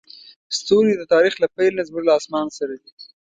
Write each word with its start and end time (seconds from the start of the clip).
ستوري 0.57 0.93
د 0.97 1.01
تاریخ 1.13 1.33
له 1.43 1.47
پیل 1.55 1.71
نه 1.79 1.83
زموږ 1.87 2.03
له 2.07 2.13
اسمان 2.19 2.47
سره 2.57 2.75
دي. 2.81 2.91